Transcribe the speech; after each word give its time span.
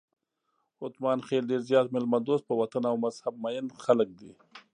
اتمانخېل 0.87 1.43
ډېر 1.51 1.61
زیات 1.69 1.87
میلمه 1.93 2.19
دوست، 2.27 2.43
په 2.45 2.53
وطن 2.61 2.83
او 2.91 2.95
مذهب 3.05 3.33
مېین 3.43 3.67
خلک 3.83 4.09
دي. 4.19 4.31